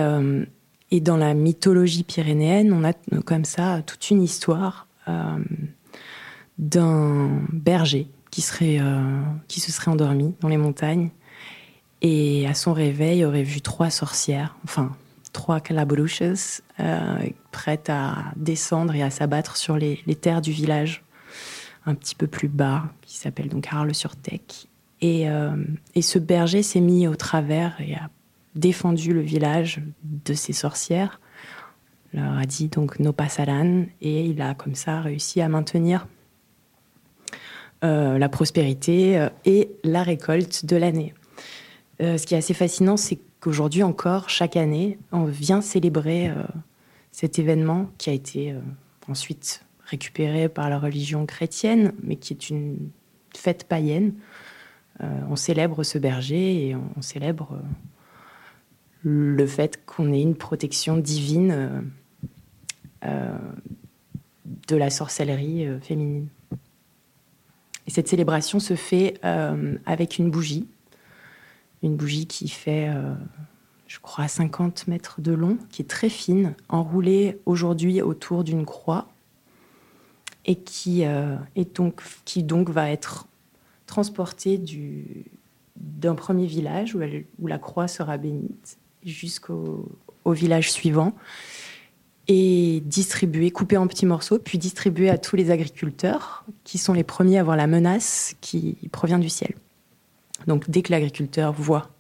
et 0.95 1.01
dans 1.01 1.17
la 1.17 1.35
mythologie 1.35 2.05
pyrénéenne, 2.05 2.73
on 2.73 2.85
a 2.85 2.93
comme 3.23 3.45
ça 3.45 3.83
toute 3.85 4.11
une 4.11 4.23
histoire 4.23 4.87
euh, 5.09 5.39
d'un 6.57 7.43
berger 7.53 8.07
qui, 8.31 8.43
serait, 8.43 8.79
euh, 8.79 9.21
qui 9.49 9.59
se 9.59 9.73
serait 9.73 9.91
endormi 9.91 10.37
dans 10.41 10.47
les 10.47 10.57
montagnes 10.57 11.11
et 12.01 12.47
à 12.47 12.55
son 12.55 12.73
réveil 12.73 13.25
aurait 13.25 13.43
vu 13.43 13.61
trois 13.61 13.91
sorcières, 13.91 14.55
enfin 14.63 14.93
trois 15.33 15.59
calabruches, 15.59 16.23
euh, 16.79 17.17
prêtes 17.51 17.91
à 17.91 18.27
descendre 18.37 18.95
et 18.95 19.03
à 19.03 19.11
s'abattre 19.11 19.57
sur 19.57 19.77
les, 19.77 19.97
terres 20.15 20.43
du 20.43 20.53
village 20.53 21.03
un 21.87 21.97
petit 21.97 22.15
peu 22.15 22.29
plus 22.29 22.47
bas, 22.47 22.85
qui 23.03 23.17
s'appelle 23.17 23.49
donc 23.49 23.67
Arles-sur-Tech. 23.69 24.69
Et, 25.01 25.27
et, 25.95 26.03
ce 26.03 26.19
berger 26.19 26.63
s'est 26.63 26.81
mis 26.81 27.07
au 27.07 27.15
travers 27.15 27.79
et 27.81 27.95
a 27.95 28.09
défendu 28.55 29.13
le 29.13 29.21
village 29.21 29.83
de 30.03 30.35
ces 30.35 30.53
sorcières, 30.53 31.21
leur 32.13 32.39
a 32.39 32.47
dit 32.47 32.69
donc 32.69 33.01
no 33.01 33.13
pasaran, 33.13 33.87
et 34.01 34.25
il 34.27 34.41
a 34.41 34.55
comme 34.55 34.75
ça 34.75 35.01
réussi 35.01 35.41
à 35.41 35.49
maintenir 35.49 36.07
euh, 37.85 38.17
la 38.19 38.31
prospérité 38.31 39.19
euh, 39.19 39.29
et 39.45 39.69
la 39.83 40.03
récolte 40.03 40.65
de 40.65 40.77
l'année. 40.77 41.13
Euh, 42.01 42.17
ce 42.17 42.27
qui 42.27 42.35
est 42.35 42.39
assez 42.39 42.55
fascinant, 42.55 42.97
c'est 42.97 43.19
qu'aujourd'hui 43.41 43.83
encore, 43.83 44.31
chaque 44.31 44.57
année, 44.57 44.99
on 45.13 45.25
vient 45.25 45.61
célébrer 45.61 46.33
cet 47.13 47.39
événement 47.39 47.91
qui 47.99 48.09
a 48.09 48.15
été 48.15 48.55
ensuite 49.07 49.67
récupéré 49.85 50.49
par 50.49 50.71
la 50.71 50.79
religion 50.79 51.27
chrétienne, 51.27 51.93
mais 52.03 52.17
qui 52.17 52.33
est 52.33 52.49
une 52.49 52.89
fête 53.37 53.65
païenne. 53.65 54.15
on 55.01 55.37
célèbre 55.37 55.83
ce 55.83 55.99
berger 55.99 56.69
et 56.69 56.75
on 56.75 57.03
célèbre 57.03 57.61
le 59.05 59.47
fait 59.47 59.85
qu'on 59.85 60.13
ait 60.13 60.23
une 60.23 60.35
protection 60.35 60.97
divine 60.97 61.53
euh, 61.53 61.81
euh, 63.05 63.39
de 64.67 64.77
la 64.77 64.89
sorcellerie 64.89 65.67
euh, 65.67 65.79
féminine. 65.79 66.29
Et 67.87 67.91
cette 67.91 68.09
célébration 68.09 68.61
se 68.61 68.77
fait 68.77 69.21
avec 69.85 70.17
une 70.19 70.31
bougie, 70.31 70.67
une 71.83 71.97
bougie 71.97 72.27
qui 72.27 72.49
fait, 72.49 72.91
je 73.87 73.99
crois, 73.99 74.27
50 74.27 74.89
mètres 74.89 75.21
de 75.21 75.33
long, 75.33 75.59
qui 75.69 75.83
est 75.83 75.85
très 75.85 76.09
fine, 76.09 76.55
enroulée 76.71 77.39
aujourd'hui 77.45 78.01
autour 78.01 78.43
d'une 78.43 78.65
croix, 78.65 79.09
et 80.47 80.57
qui, 80.57 81.03
est 81.03 81.77
donc, 81.77 82.01
qui 82.25 82.43
donc 82.43 82.71
va 82.71 82.91
être 82.91 83.29
transportée 83.85 84.59
d'un 85.77 86.15
premier 86.15 86.47
village 86.47 86.95
où, 86.95 87.03
où 87.39 87.47
la 87.47 87.59
croix 87.59 87.87
sera 87.87 88.17
bénite 88.17 88.79
jusqu'au 89.05 89.87
village 90.27 90.71
suivant 90.71 91.15
et 92.27 92.83
distribuer, 92.85 93.51
couper 93.51 93.77
en 93.77 93.87
petits 93.87 94.07
morceaux, 94.07 94.39
puis 94.39 94.59
distribuer 94.59 95.11
à 95.11 95.19
tous 95.19 95.37
les 95.37 95.51
agriculteurs 95.51 96.45
qui 96.65 96.79
sont 96.79 96.95
les 96.95 97.05
premiers 97.05 97.39
à 97.39 97.43
voir 97.43 97.57
la 97.57 97.67
menace 97.67 98.35
qui 98.41 98.77
provient 98.93 99.19
du 99.19 99.29
ciel. 99.29 99.55
Donc 100.47 100.69
dès 100.71 100.83
que 100.83 100.91
l'agriculteur 100.91 101.53
voit 101.53 101.91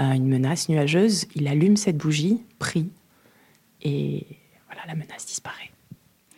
euh, 0.00 0.12
une 0.12 0.28
menace 0.28 0.68
nuageuse, 0.68 1.26
il 1.34 1.48
allume 1.48 1.76
cette 1.76 1.96
bougie, 1.96 2.42
prie, 2.58 2.90
et 3.82 4.26
voilà, 4.66 4.82
la 4.86 4.94
menace 4.94 5.26
disparaît. 5.26 5.73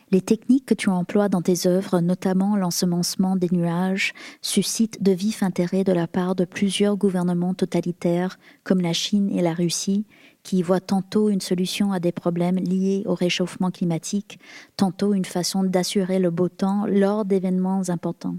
Les 0.09 0.21
techniques 0.21 0.65
que 0.65 0.73
tu 0.73 0.89
emploies 0.89 1.27
dans 1.27 1.41
tes 1.41 1.67
œuvres, 1.67 1.99
notamment 1.99 2.55
l'ensemencement 2.55 3.35
des 3.35 3.49
nuages, 3.51 4.13
suscitent 4.41 5.03
de 5.03 5.11
vifs 5.11 5.43
intérêts 5.43 5.83
de 5.83 5.91
la 5.91 6.07
part 6.07 6.33
de 6.33 6.45
plusieurs 6.45 6.95
gouvernements 6.95 7.53
totalitaires 7.53 8.39
comme 8.63 8.79
la 8.79 8.93
Chine 8.93 9.29
et 9.29 9.41
la 9.41 9.53
Russie, 9.53 10.05
qui 10.43 10.59
y 10.59 10.61
voient 10.61 10.79
tantôt 10.79 11.29
une 11.29 11.41
solution 11.41 11.91
à 11.91 11.99
des 11.99 12.13
problèmes 12.13 12.55
liés 12.55 13.03
au 13.05 13.15
réchauffement 13.15 13.69
climatique, 13.69 14.39
tantôt 14.77 15.13
une 15.13 15.25
façon 15.25 15.63
d'assurer 15.63 16.19
le 16.19 16.31
beau 16.31 16.47
temps 16.47 16.85
lors 16.87 17.25
d'événements 17.25 17.89
importants. 17.89 18.37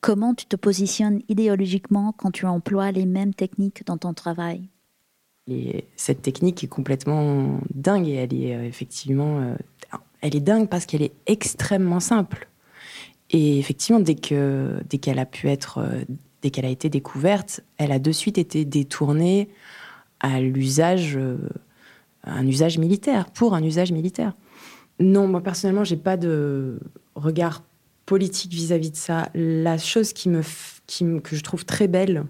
Comment 0.00 0.32
tu 0.32 0.46
te 0.46 0.56
positionnes 0.56 1.20
idéologiquement 1.28 2.12
quand 2.16 2.30
tu 2.30 2.46
emploies 2.46 2.92
les 2.92 3.04
mêmes 3.04 3.34
techniques 3.34 3.84
dans 3.84 3.98
ton 3.98 4.14
travail? 4.14 4.70
Cette 5.96 6.22
technique 6.22 6.62
est 6.64 6.68
complètement 6.68 7.60
dingue 7.74 8.06
et 8.06 8.14
elle 8.14 8.34
est 8.34 8.54
euh, 8.54 8.64
effectivement 8.64 9.40
euh, 9.40 9.54
elle 10.20 10.36
est 10.36 10.40
dingue 10.40 10.68
parce 10.68 10.86
qu'elle 10.86 11.02
est 11.02 11.12
extrêmement 11.26 12.00
simple. 12.00 12.48
Et 13.30 13.58
effectivement, 13.58 14.00
dès 14.00 14.14
que 14.14 14.80
dès 14.88 14.98
qu'elle 14.98 15.18
a 15.18 15.26
pu 15.26 15.48
être, 15.48 15.78
euh, 15.78 16.02
dès 16.42 16.50
qu'elle 16.50 16.64
a 16.64 16.70
été 16.70 16.88
découverte, 16.88 17.60
elle 17.76 17.92
a 17.92 17.98
de 17.98 18.12
suite 18.12 18.38
été 18.38 18.64
détournée 18.64 19.48
à 20.20 20.40
l'usage, 20.40 21.16
euh, 21.16 21.36
un 22.24 22.46
usage 22.46 22.78
militaire, 22.78 23.30
pour 23.30 23.54
un 23.54 23.62
usage 23.62 23.92
militaire. 23.92 24.32
Non, 25.00 25.28
moi 25.28 25.42
personnellement, 25.42 25.84
j'ai 25.84 25.96
pas 25.96 26.16
de 26.16 26.80
regard 27.14 27.62
politique 28.06 28.52
vis-à-vis 28.52 28.90
de 28.90 28.96
ça. 28.96 29.28
La 29.34 29.76
chose 29.76 30.14
qui 30.14 30.30
me, 30.30 30.40
qui 30.86 31.04
que 31.22 31.36
je 31.36 31.42
trouve 31.42 31.66
très 31.66 31.86
belle 31.86 32.24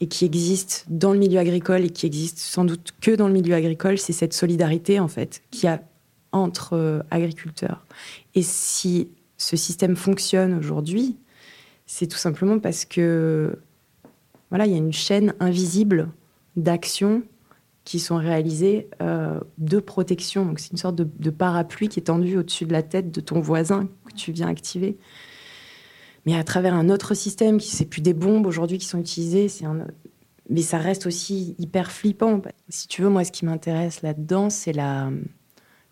et 0.00 0.06
qui 0.06 0.26
existe 0.26 0.84
dans 0.90 1.12
le 1.12 1.18
milieu 1.18 1.38
agricole 1.38 1.84
et 1.84 1.90
qui 1.90 2.04
existe 2.04 2.38
sans 2.38 2.64
doute 2.64 2.92
que 3.00 3.12
dans 3.12 3.26
le 3.26 3.32
milieu 3.32 3.54
agricole, 3.54 3.96
c'est 3.98 4.12
cette 4.12 4.34
solidarité 4.34 5.00
en 5.00 5.08
fait 5.08 5.42
qu'il 5.50 5.64
y 5.64 5.68
a 5.68 5.82
entre 6.34 6.74
euh, 6.74 7.00
agriculteurs. 7.10 7.86
Et 8.34 8.42
si 8.42 9.08
ce 9.38 9.56
système 9.56 9.96
fonctionne 9.96 10.54
aujourd'hui, 10.54 11.16
c'est 11.86 12.06
tout 12.06 12.18
simplement 12.18 12.58
parce 12.58 12.84
que 12.84 13.58
voilà, 14.50 14.66
il 14.66 14.72
y 14.72 14.74
a 14.74 14.78
une 14.78 14.92
chaîne 14.92 15.34
invisible 15.40 16.08
d'actions 16.56 17.22
qui 17.84 17.98
sont 17.98 18.16
réalisées 18.16 18.88
euh, 19.02 19.38
de 19.58 19.78
protection. 19.78 20.46
Donc 20.46 20.58
c'est 20.58 20.70
une 20.70 20.78
sorte 20.78 20.96
de, 20.96 21.30
parapluie 21.30 21.88
qui 21.88 22.00
est 22.00 22.04
tendu 22.04 22.38
au-dessus 22.38 22.64
de 22.64 22.72
la 22.72 22.82
tête 22.82 23.10
de 23.10 23.20
ton 23.20 23.40
voisin 23.40 23.88
que 24.06 24.14
tu 24.14 24.32
viens 24.32 24.48
activer. 24.48 24.96
Mais 26.26 26.34
à 26.34 26.44
travers 26.44 26.74
un 26.74 26.88
autre 26.88 27.14
système, 27.14 27.58
qui 27.58 27.70
c'est 27.70 27.84
plus 27.84 28.00
des 28.00 28.14
bombes 28.14 28.46
aujourd'hui 28.46 28.78
qui 28.78 28.86
sont 28.86 28.98
utilisées, 28.98 29.48
mais 30.48 30.62
ça 30.62 30.78
reste 30.78 31.06
aussi 31.06 31.54
hyper 31.58 31.92
flippant. 31.92 32.40
Si 32.70 32.88
tu 32.88 33.02
veux, 33.02 33.10
moi, 33.10 33.24
ce 33.24 33.32
qui 33.32 33.44
m'intéresse 33.44 34.00
là-dedans, 34.00 34.48
c'est 34.48 34.72
la, 34.72 35.10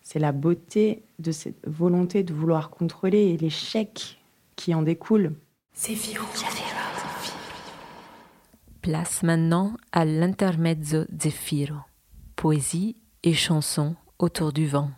c'est 0.03 0.19
la 0.19 0.33
beauté 0.33 1.03
de 1.19 1.31
cette 1.31 1.67
volonté 1.67 2.23
de 2.23 2.33
vouloir 2.33 2.69
contrôler 2.69 3.29
et 3.29 3.37
l'échec 3.37 4.19
qui 4.55 4.75
en 4.75 4.83
découle. 4.83 5.33
C'est 5.73 5.95
Place 8.81 9.23
maintenant 9.23 9.75
à 9.93 10.03
l'intermezzo 10.03 11.05
Zefiro, 11.19 11.77
poésie 12.35 12.97
et 13.23 13.33
chansons 13.33 13.95
autour 14.19 14.51
du 14.51 14.67
vent. 14.67 14.91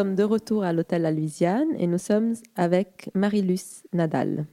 Sommes 0.00 0.14
de 0.14 0.24
retour 0.24 0.64
à 0.64 0.72
l'hôtel 0.72 1.02
La 1.02 1.10
Louisiane 1.10 1.68
et 1.78 1.86
nous 1.86 1.98
sommes 1.98 2.32
avec 2.56 3.10
Marilus 3.14 3.84
Nadal. 3.92 4.46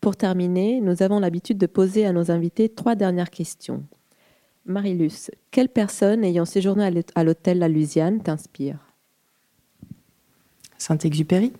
Pour 0.00 0.14
terminer, 0.14 0.80
nous 0.80 1.02
avons 1.02 1.18
l'habitude 1.18 1.58
de 1.58 1.66
poser 1.66 2.06
à 2.06 2.12
nos 2.12 2.30
invités 2.30 2.68
trois 2.68 2.94
dernières 2.94 3.30
questions. 3.30 3.82
Marilus, 4.64 5.32
quelle 5.50 5.68
personne 5.68 6.22
ayant 6.22 6.44
séjourné 6.44 7.02
à 7.16 7.24
l'hôtel 7.24 7.58
La 7.58 7.68
Louisiane 7.68 8.22
t'inspire? 8.22 8.78
Saint-Exupéry. 10.78 11.52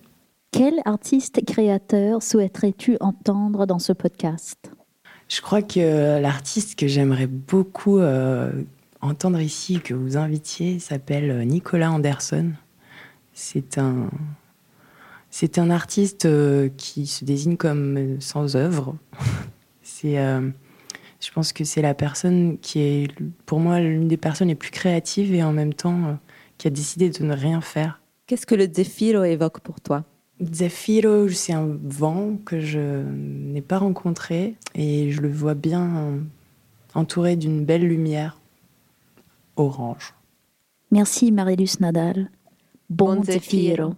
Quel 0.51 0.75
artiste 0.85 1.43
créateur 1.45 2.23
souhaiterais-tu 2.23 2.95
entendre 3.01 3.65
dans 3.65 3.79
ce 3.79 3.91
podcast? 3.91 4.71
Je 5.27 5.41
crois 5.41 5.61
que 5.61 6.21
l'artiste 6.21 6.79
que 6.79 6.87
j'aimerais 6.87 7.27
beaucoup 7.27 7.97
euh, 7.99 8.53
entendre 9.01 9.41
ici, 9.41 9.81
que 9.81 9.93
vous 9.93 10.15
invitiez, 10.15 10.79
s'appelle 10.79 11.45
Nicolas 11.45 11.91
Anderson. 11.91 12.53
C'est 13.33 13.77
un, 13.77 14.09
c'est 15.29 15.57
un 15.57 15.69
artiste 15.69 16.25
euh, 16.25 16.69
qui 16.77 17.07
se 17.07 17.25
désigne 17.25 17.57
comme 17.57 18.19
sans 18.19 18.55
œuvre. 18.55 18.95
c'est, 19.81 20.19
euh, 20.19 20.49
je 21.19 21.31
pense 21.31 21.53
que 21.53 21.63
c'est 21.63 21.81
la 21.81 21.93
personne 21.93 22.57
qui 22.59 22.79
est, 22.79 23.07
pour 23.45 23.59
moi, 23.59 23.79
l'une 23.79 24.07
des 24.07 24.17
personnes 24.17 24.49
les 24.49 24.55
plus 24.55 24.71
créatives 24.71 25.33
et 25.33 25.43
en 25.43 25.53
même 25.53 25.73
temps 25.73 26.17
qui 26.57 26.67
a 26.67 26.69
décidé 26.69 27.09
de 27.09 27.23
ne 27.23 27.33
rien 27.33 27.61
faire. 27.61 28.01
Qu'est-ce 28.27 28.45
que 28.45 28.55
le 28.55 28.67
Zefiro 28.71 29.23
évoque 29.23 29.59
pour 29.59 29.81
toi? 29.81 30.03
Zefiro, 30.41 31.27
c'est 31.29 31.53
un 31.53 31.77
vent 31.83 32.37
que 32.45 32.59
je 32.59 33.03
n'ai 33.03 33.61
pas 33.61 33.79
rencontré 33.79 34.55
et 34.75 35.11
je 35.11 35.21
le 35.21 35.29
vois 35.29 35.53
bien 35.53 36.19
entouré 36.93 37.35
d'une 37.35 37.65
belle 37.65 37.87
lumière 37.87 38.39
orange. 39.55 40.13
Merci 40.91 41.31
Marilus 41.31 41.79
Nadal. 41.79 42.29
Bon, 42.93 43.23
Zefiro. 43.23 43.95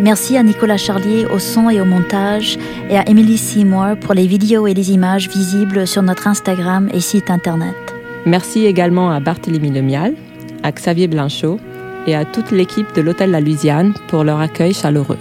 Merci 0.00 0.38
à 0.38 0.42
Nicolas 0.42 0.78
Charlier 0.78 1.26
au 1.26 1.38
son 1.38 1.68
et 1.68 1.78
au 1.78 1.84
montage 1.84 2.56
et 2.88 2.96
à 2.96 3.06
Emily 3.06 3.36
Seymour 3.36 3.98
pour 4.00 4.14
les 4.14 4.26
vidéos 4.26 4.66
et 4.66 4.72
les 4.72 4.92
images 4.92 5.28
visibles 5.28 5.86
sur 5.86 6.02
notre 6.02 6.26
Instagram 6.26 6.88
et 6.94 7.00
site 7.00 7.30
internet. 7.30 7.76
Merci 8.24 8.64
également 8.64 9.10
à 9.10 9.20
Barthélemy 9.20 9.72
Lemial 9.72 10.14
à 10.62 10.72
Xavier 10.72 11.06
Blanchot 11.06 11.58
et 12.06 12.14
à 12.14 12.24
toute 12.24 12.50
l'équipe 12.50 12.94
de 12.94 13.02
l'Hôtel 13.02 13.30
La 13.30 13.42
Louisiane 13.42 13.92
pour 14.08 14.24
leur 14.24 14.40
accueil 14.40 14.72
chaleureux. 14.72 15.18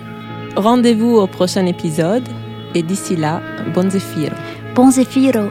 Rendez-vous 0.55 1.17
au 1.17 1.27
prochain 1.27 1.65
épisode 1.65 2.23
et 2.73 2.83
d'ici 2.83 3.17
là, 3.17 3.41
bon 3.73 3.91
zéphiro. 3.91 4.33
Bon 4.75 4.91
zéphiro. 4.91 5.49